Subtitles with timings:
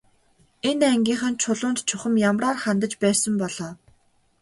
[0.69, 3.73] Энэ ангийнхан Чулуунд чухам ямраар хандаж байсан бол оо.